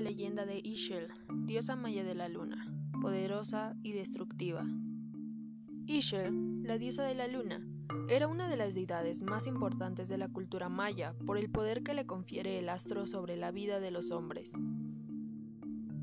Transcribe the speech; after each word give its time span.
leyenda 0.00 0.46
de 0.46 0.60
Ishel, 0.62 1.08
diosa 1.44 1.76
maya 1.76 2.04
de 2.04 2.14
la 2.14 2.28
luna, 2.28 2.66
poderosa 3.00 3.76
y 3.82 3.92
destructiva. 3.92 4.66
Ishel, 5.86 6.62
la 6.62 6.78
diosa 6.78 7.04
de 7.04 7.14
la 7.14 7.26
luna, 7.26 7.66
era 8.08 8.28
una 8.28 8.48
de 8.48 8.56
las 8.56 8.74
deidades 8.74 9.22
más 9.22 9.46
importantes 9.46 10.08
de 10.08 10.18
la 10.18 10.28
cultura 10.28 10.68
maya 10.68 11.14
por 11.26 11.38
el 11.38 11.50
poder 11.50 11.82
que 11.82 11.94
le 11.94 12.06
confiere 12.06 12.58
el 12.58 12.68
astro 12.68 13.06
sobre 13.06 13.36
la 13.36 13.50
vida 13.50 13.80
de 13.80 13.90
los 13.90 14.10
hombres. 14.10 14.52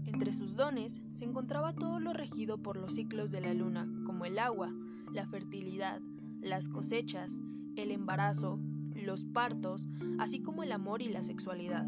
Entre 0.06 0.34
sus 0.34 0.56
dones 0.56 1.02
se 1.12 1.26
encontraba 1.26 1.74
todo 1.74 2.00
lo 2.00 2.14
regido 2.14 2.58
por 2.58 2.78
los 2.78 2.96
ciclos 2.96 3.32
de 3.32 3.42
la 3.42 3.54
luna, 3.54 3.88
como 4.06 4.26
el 4.26 4.40
agua, 4.40 4.74
la 5.14 5.28
fertilidad, 5.28 6.02
las 6.42 6.70
cosechas, 6.70 7.34
el 7.76 7.92
embarazo, 7.92 8.60
los 8.96 9.26
partos, 9.26 9.88
así 10.20 10.42
como 10.42 10.64
el 10.64 10.72
amor 10.72 11.02
y 11.02 11.10
la 11.10 11.24
sexualidad. 11.24 11.88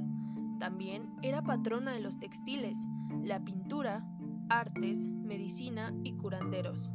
También 0.60 1.10
era 1.22 1.42
patrona 1.42 1.94
de 1.94 2.02
los 2.02 2.20
textiles, 2.20 2.78
la 3.24 3.44
pintura, 3.44 4.06
artes, 4.50 5.08
medicina 5.08 5.94
y 6.04 6.14
curanderos. 6.14 6.90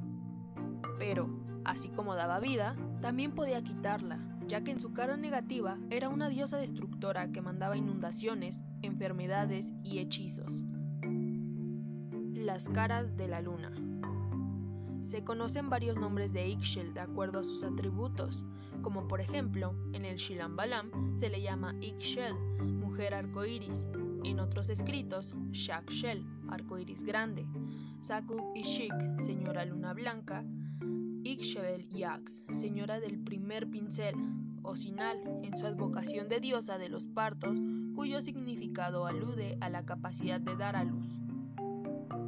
Pero, 0.99 1.29
así 1.65 1.89
como 1.89 2.15
daba 2.15 2.41
vida, 2.41 2.77
también 3.01 3.33
podía 3.33 3.63
quitarla, 3.63 4.21
ya 4.47 4.63
que 4.63 4.71
en 4.73 4.81
su 4.81 4.93
cara 4.93 5.17
negativa 5.17 5.79
era 5.89 6.11
una 6.11 6.29
diosa 6.29 6.59
destructora 6.59 7.33
que 7.33 7.41
mandaba 7.41 7.77
inundaciones, 7.77 8.63
enfermedades 8.83 9.73
y 9.83 9.99
hechizos. 9.99 10.63
Las 12.33 12.69
caras 12.69 13.17
de 13.17 13.29
la 13.29 13.41
luna. 13.41 13.73
Se 15.01 15.25
conocen 15.25 15.71
varios 15.71 15.97
nombres 15.97 16.33
de 16.33 16.49
Ixchel 16.49 16.93
de 16.93 17.01
acuerdo 17.01 17.41
a 17.41 17.45
sus 17.45 17.65
atributos, 17.65 18.45
como 18.83 19.07
por 19.09 19.21
ejemplo, 19.21 19.75
en 19.93 20.05
el 20.05 20.17
Shilambalam 20.17 21.17
se 21.17 21.31
le 21.31 21.41
llama 21.41 21.75
Ixchel, 21.81 22.35
mujer 22.95 23.15
arcoíris, 23.15 23.89
en 24.23 24.39
otros 24.39 24.71
escritos, 24.71 25.35
Shakshel, 25.51 26.25
arcoíris 26.49 27.03
grande, 27.03 27.45
Sakuk 27.99 28.55
Ishik, 28.55 28.95
señora 29.19 29.65
luna 29.65 29.93
blanca, 29.95 30.45
Ixchel 31.25 31.89
Yax, 31.89 32.45
señora 32.53 33.01
del 33.01 33.19
primer 33.19 33.69
pincel, 33.69 34.15
o 34.63 34.77
Sinal, 34.77 35.19
en 35.43 35.57
su 35.57 35.67
advocación 35.67 36.29
de 36.29 36.39
diosa 36.39 36.79
de 36.79 36.89
los 36.89 37.09
partos, 37.09 37.59
cuyo 37.97 38.23
significado 38.23 39.09
alude 39.09 39.59
a 39.61 39.71
la 39.71 39.85
capacidad 39.85 40.41
de 40.41 40.55
dar 40.55 40.77
a 40.77 40.85
luz. 40.85 41.19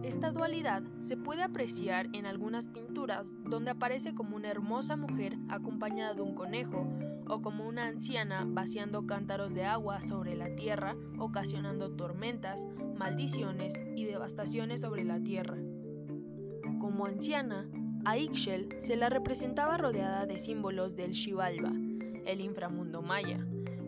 Esta 0.03 0.33
dualidad 0.33 0.83
se 0.99 1.17
puede 1.17 1.45
apreciar 1.45 2.09
en 2.13 2.27
algunas 2.27 2.67
pinturas 2.67 3.29
donde 3.45 3.71
aparece 3.71 4.17
como 4.17 4.35
una 4.35 4.51
hermosa 4.51 4.97
mujer 4.97 5.39
acompañada 5.49 6.15
de 6.15 6.23
un 6.23 6.35
conejo 6.35 6.89
o 7.29 7.43
como 7.43 7.67
una 7.67 7.87
anciana 7.87 8.45
vaciando 8.47 9.07
cántaros 9.07 9.53
de 9.55 9.65
agua 9.65 10.01
sobre 10.01 10.37
la 10.37 10.55
tierra, 10.55 10.97
ocasionando 11.19 11.91
tormentas, 11.91 12.65
maldiciones 12.97 13.75
y 13.95 14.05
devastaciones 14.05 14.81
sobre 14.81 15.05
la 15.05 15.21
tierra. 15.21 15.59
Como 16.81 17.07
anciana, 17.07 17.69
a 18.05 18.19
Ixchel 18.19 18.77
se 18.81 18.97
la 18.97 19.09
representaba 19.09 19.77
rodeada 19.77 20.27
de 20.27 20.39
símbolos 20.39 20.95
del 20.95 21.15
Xibalba, 21.15 21.73
el 22.25 22.41
inframundo 22.41 23.03
maya, 23.03 23.45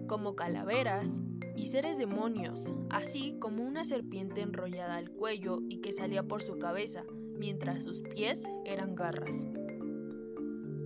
como 0.07 0.35
calaveras, 0.35 1.23
y 1.59 1.67
seres 1.67 1.99
demonios, 1.99 2.73
así 2.89 3.37
como 3.41 3.65
una 3.65 3.85
serpiente 3.85 4.43
enrollada 4.43 4.95
al 4.95 5.11
cuello 5.11 5.59
y 5.69 5.79
que 5.81 5.93
salía 5.93 6.23
por 6.23 6.41
su 6.41 6.57
cabeza, 6.59 7.03
mientras 7.37 7.83
sus 7.83 8.01
pies 8.01 8.45
eran 8.65 8.95
garras. 8.95 9.49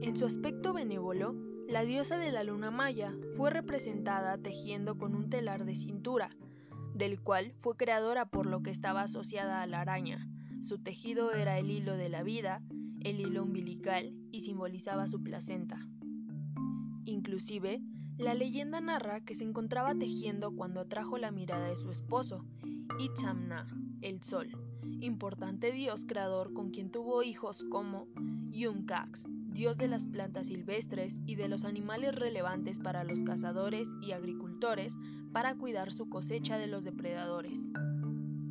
En 0.01 0.17
su 0.17 0.25
aspecto 0.25 0.73
benévolo, 0.73 1.37
la 1.69 1.85
diosa 1.85 2.19
de 2.19 2.33
la 2.33 2.45
luna 2.45 2.71
maya 2.71 3.15
fue 3.37 3.51
representada 3.51 4.39
tejiendo 4.39 4.99
con 4.99 5.15
un 5.15 5.31
telar 5.31 5.65
de 5.65 5.75
cintura, 5.75 6.31
del 6.95 7.21
cual 7.21 7.55
fue 7.61 7.77
creadora 7.77 8.27
por 8.27 8.47
lo 8.47 8.63
que 8.63 8.71
estaba 8.71 9.03
asociada 9.03 9.63
a 9.63 9.67
la 9.67 9.81
araña. 9.81 10.29
Su 10.61 10.79
tejido 10.79 11.33
era 11.33 11.59
el 11.59 11.71
hilo 11.71 11.97
de 11.97 12.09
la 12.09 12.23
vida, 12.23 12.63
el 13.01 13.21
hilo 13.21 13.43
umbilical 13.43 14.15
y 14.31 14.41
simbolizaba 14.43 15.07
su 15.07 15.23
placenta. 15.23 15.79
Inclusive, 17.05 17.83
la 18.19 18.35
leyenda 18.35 18.81
narra 18.81 19.21
que 19.21 19.35
se 19.35 19.45
encontraba 19.45 19.95
tejiendo 19.95 20.55
cuando 20.55 20.81
atrajo 20.81 21.19
la 21.19 21.31
mirada 21.31 21.69
de 21.69 21.77
su 21.77 21.91
esposo, 21.91 22.45
Itzamna, 22.99 23.67
el 24.03 24.23
sol, 24.23 24.51
importante 25.01 25.73
dios 25.73 26.05
creador 26.05 26.53
con 26.53 26.71
quien 26.71 26.91
tuvo 26.91 27.23
hijos 27.23 27.65
como 27.71 28.07
Yumkax, 28.51 29.27
dios 29.53 29.77
de 29.77 29.89
las 29.89 30.07
plantas 30.07 30.49
silvestres 30.49 31.17
y 31.27 31.37
de 31.37 31.49
los 31.49 31.65
animales 31.65 32.15
relevantes 32.15 32.79
para 32.79 33.05
los 33.05 33.23
cazadores 33.23 33.89
y 34.01 34.13
agricultores 34.13 34.95
para 35.33 35.55
cuidar 35.55 35.93
su 35.93 36.09
cosecha 36.09 36.59
de 36.59 36.67
los 36.67 36.85
depredadores. 36.85 37.59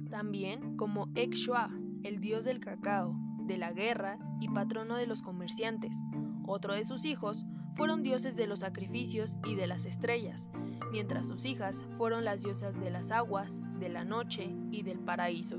También 0.10 0.78
como 0.78 1.10
Ekshua, 1.16 1.70
el 2.04 2.20
dios 2.20 2.46
del 2.46 2.60
cacao, 2.60 3.16
de 3.46 3.58
la 3.58 3.72
guerra 3.72 4.18
y 4.40 4.50
patrono 4.50 4.96
de 4.96 5.08
los 5.08 5.22
comerciantes. 5.22 5.96
Otro 6.46 6.74
de 6.74 6.86
sus 6.86 7.06
hijos 7.06 7.46
fueron 7.76 8.04
dioses 8.04 8.36
de 8.36 8.48
los 8.48 8.60
sacrificios 8.60 9.38
y 9.46 9.56
de 9.56 9.68
las 9.68 9.86
estrellas, 9.86 10.52
mientras 10.92 11.28
sus 11.28 11.46
hijas 11.46 11.86
fueron 11.98 12.26
las 12.26 12.44
diosas 12.44 12.80
de 12.80 12.92
las 12.92 13.12
aguas, 13.12 13.62
de 13.80 13.90
la 13.90 14.04
noche 14.04 14.54
y 14.72 14.84
del 14.84 15.00
paraíso. 15.00 15.58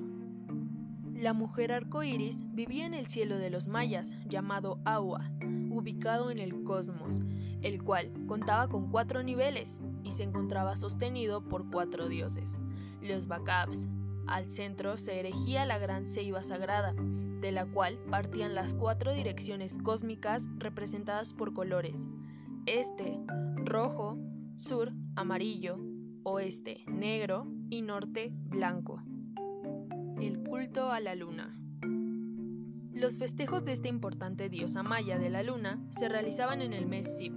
La 1.22 1.34
mujer 1.34 1.71
arcoíris 1.71 2.44
vivía 2.53 2.84
en 2.84 2.94
el 2.94 3.06
cielo 3.06 3.38
de 3.38 3.49
los 3.49 3.69
mayas, 3.69 4.16
llamado 4.28 4.81
Agua, 4.84 5.31
ubicado 5.71 6.33
en 6.33 6.41
el 6.41 6.65
cosmos, 6.65 7.21
el 7.60 7.81
cual 7.84 8.10
contaba 8.27 8.66
con 8.66 8.91
cuatro 8.91 9.22
niveles 9.22 9.78
y 10.03 10.10
se 10.10 10.25
encontraba 10.25 10.75
sostenido 10.75 11.41
por 11.49 11.71
cuatro 11.71 12.09
dioses, 12.09 12.59
los 13.00 13.28
Bacabs. 13.28 13.87
Al 14.27 14.50
centro 14.50 14.99
se 14.99 15.21
erigía 15.21 15.65
la 15.65 15.78
gran 15.78 16.09
ceiba 16.09 16.43
sagrada, 16.43 16.93
de 17.41 17.53
la 17.53 17.66
cual 17.66 18.00
partían 18.10 18.56
las 18.56 18.75
cuatro 18.75 19.12
direcciones 19.12 19.78
cósmicas 19.78 20.43
representadas 20.59 21.34
por 21.34 21.54
colores, 21.54 21.97
este, 22.66 23.21
rojo, 23.59 24.19
sur, 24.56 24.91
amarillo, 25.15 25.78
oeste, 26.25 26.83
negro 26.89 27.47
y 27.71 27.83
norte, 27.83 28.33
blanco. 28.49 29.04
El 30.21 30.43
culto 30.45 30.91
a 30.91 31.00
la 31.00 31.15
luna. 31.15 31.56
Los 32.93 33.19
festejos 33.19 33.65
de 33.65 33.73
esta 33.73 33.89
importante 33.89 34.49
diosa 34.49 34.83
maya 34.83 35.19
de 35.19 35.31
la 35.31 35.43
luna 35.43 35.83
se 35.91 36.09
realizaban 36.09 36.62
en 36.62 36.73
el 36.73 36.87
mes 36.87 37.17
Sib, 37.17 37.33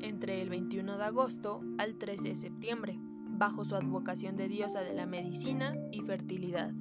entre 0.00 0.42
el 0.42 0.50
21 0.50 0.98
de 0.98 1.04
agosto 1.04 1.60
al 1.78 1.96
13 1.96 2.30
de 2.30 2.34
septiembre, 2.34 2.98
bajo 2.98 3.64
su 3.64 3.74
advocación 3.76 4.36
de 4.36 4.48
diosa 4.48 4.80
de 4.80 4.94
la 4.94 5.06
medicina 5.06 5.74
y 5.92 6.00
fertilidad. 6.02 6.72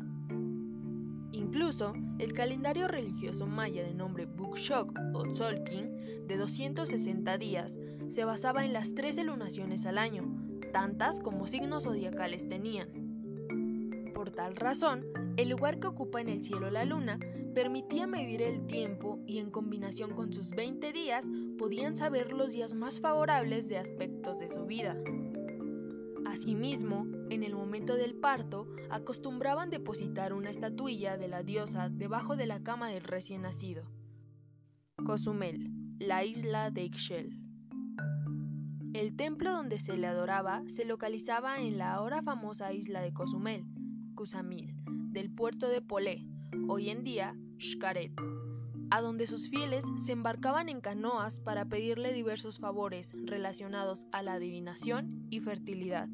Incluso, 1.32 1.94
el 2.20 2.34
calendario 2.34 2.88
religioso 2.88 3.46
maya 3.46 3.84
de 3.84 3.94
nombre 3.94 4.26
Bukshok 4.26 4.94
o 5.14 5.24
Tzolkin, 5.32 6.28
de 6.28 6.38
260 6.38 7.38
días, 7.38 7.78
se 8.10 8.26
basaba 8.26 8.66
en 8.66 8.74
las 8.74 8.94
13 8.96 9.24
lunaciones 9.24 9.86
al 9.86 9.98
año, 9.98 10.24
tantas 10.74 11.22
como 11.22 11.48
signos 11.48 11.84
zodiacales 11.84 12.48
tenían. 12.48 12.90
Por 14.14 14.32
tal 14.32 14.56
razón, 14.56 15.06
el 15.38 15.50
lugar 15.50 15.80
que 15.80 15.88
ocupa 15.88 16.20
en 16.20 16.30
el 16.30 16.44
cielo 16.44 16.70
la 16.72 16.84
luna 16.84 17.20
permitía 17.54 18.08
medir 18.08 18.42
el 18.42 18.66
tiempo 18.66 19.20
y 19.28 19.38
en 19.38 19.52
combinación 19.52 20.16
con 20.16 20.34
sus 20.34 20.50
20 20.50 20.92
días 20.92 21.26
podían 21.58 21.96
saber 21.96 22.34
los 22.34 22.52
días 22.52 22.74
más 22.74 23.00
favorables 23.00 23.70
de 23.70 23.78
aspectos 23.78 24.40
de 24.40 24.50
su 24.50 24.66
vida. 24.66 24.96
Asimismo, 26.26 27.08
en 27.30 27.44
el 27.44 27.56
momento 27.56 27.96
del 27.96 28.16
parto, 28.16 28.68
acostumbraban 28.90 29.70
depositar 29.70 30.34
una 30.34 30.50
estatuilla 30.50 31.18
de 31.18 31.28
la 31.28 31.44
diosa 31.44 31.90
debajo 31.90 32.36
de 32.36 32.48
la 32.48 32.64
cama 32.64 32.90
del 32.90 33.04
recién 33.04 33.44
nacido. 33.44 33.84
Cozumel, 35.06 35.72
la 36.00 36.26
isla 36.26 36.72
de 36.72 36.84
Ixchel. 36.84 37.40
El 38.94 39.16
templo 39.16 39.52
donde 39.52 39.80
se 39.80 39.98
le 39.98 40.08
adoraba 40.08 40.64
se 40.68 40.84
localizaba 40.86 41.62
en 41.62 41.78
la 41.78 41.94
ahora 41.94 42.24
famosa 42.24 42.74
isla 42.74 43.02
de 43.02 43.14
Cozumel, 43.14 43.66
Cusamil, 44.16 44.76
del 45.18 45.32
puerto 45.32 45.68
de 45.68 45.82
Polé, 45.82 46.28
hoy 46.68 46.92
en 46.92 47.04
día 47.04 47.36
Xcaret, 47.58 48.12
a 48.92 49.02
donde 49.02 49.26
sus 49.26 49.50
fieles 49.50 49.84
se 49.96 50.12
embarcaban 50.12 50.70
en 50.70 50.80
canoas 50.80 51.40
para 51.40 51.66
pedirle 51.66 52.14
diversos 52.14 52.60
favores 52.60 53.16
relacionados 53.26 54.06
a 54.12 54.22
la 54.22 54.34
adivinación 54.34 55.26
y 55.32 55.40
fertilidad. 55.40 56.08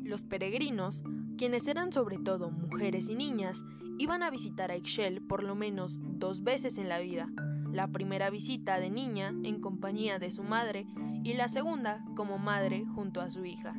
Los 0.00 0.22
peregrinos, 0.22 1.02
quienes 1.36 1.66
eran 1.66 1.92
sobre 1.92 2.18
todo 2.18 2.52
mujeres 2.52 3.08
y 3.08 3.16
niñas, 3.16 3.64
iban 3.98 4.22
a 4.22 4.30
visitar 4.30 4.70
a 4.70 4.76
Ixchel 4.76 5.20
por 5.26 5.42
lo 5.42 5.56
menos 5.56 5.98
dos 6.00 6.44
veces 6.44 6.78
en 6.78 6.88
la 6.88 7.00
vida. 7.00 7.28
La 7.72 7.88
primera 7.88 8.30
visita 8.30 8.78
de 8.78 8.90
niña 8.90 9.34
en 9.42 9.60
compañía 9.60 10.20
de 10.20 10.30
su 10.30 10.44
madre 10.44 10.86
y 11.24 11.34
la 11.34 11.48
segunda 11.48 12.04
como 12.14 12.38
madre 12.38 12.84
junto 12.94 13.20
a 13.20 13.30
su 13.30 13.44
hija. 13.44 13.74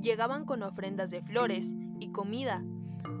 Llegaban 0.00 0.46
con 0.46 0.64
ofrendas 0.64 1.10
de 1.10 1.22
flores 1.22 1.76
y 2.00 2.10
comida, 2.10 2.64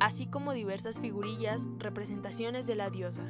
así 0.00 0.26
como 0.26 0.52
diversas 0.52 1.00
figurillas, 1.00 1.68
representaciones 1.78 2.66
de 2.66 2.74
la 2.74 2.90
diosa. 2.90 3.24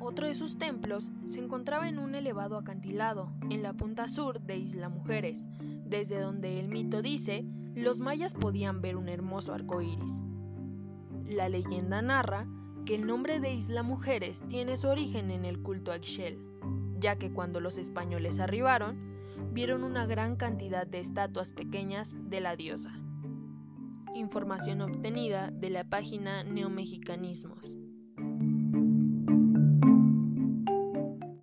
Otro 0.00 0.26
de 0.26 0.34
sus 0.34 0.58
templos 0.58 1.12
se 1.26 1.40
encontraba 1.40 1.88
en 1.88 1.98
un 1.98 2.14
elevado 2.14 2.56
acantilado, 2.56 3.32
en 3.50 3.62
la 3.62 3.72
punta 3.72 4.08
sur 4.08 4.40
de 4.40 4.56
Isla 4.56 4.88
Mujeres, 4.88 5.48
desde 5.84 6.20
donde 6.20 6.58
el 6.58 6.68
mito 6.68 7.02
dice 7.02 7.44
los 7.74 8.00
mayas 8.00 8.34
podían 8.34 8.82
ver 8.82 8.96
un 8.96 9.08
hermoso 9.08 9.54
arco 9.54 9.80
iris. 9.80 10.12
La 11.24 11.48
leyenda 11.48 12.02
narra 12.02 12.46
que 12.84 12.96
el 12.96 13.06
nombre 13.06 13.40
de 13.40 13.54
Isla 13.54 13.82
Mujeres 13.82 14.42
tiene 14.48 14.76
su 14.76 14.88
origen 14.88 15.30
en 15.30 15.44
el 15.44 15.62
culto 15.62 15.92
a 15.92 15.96
Ixchel, 15.96 16.38
ya 16.98 17.16
que 17.16 17.32
cuando 17.32 17.60
los 17.60 17.78
españoles 17.78 18.40
arribaron, 18.40 18.98
vieron 19.52 19.84
una 19.84 20.06
gran 20.06 20.36
cantidad 20.36 20.86
de 20.86 21.00
estatuas 21.00 21.52
pequeñas 21.52 22.14
de 22.28 22.40
la 22.40 22.56
diosa. 22.56 22.92
Información 24.14 24.82
obtenida 24.82 25.50
de 25.50 25.70
la 25.70 25.84
página 25.84 26.44
Neomexicanismos. 26.44 27.81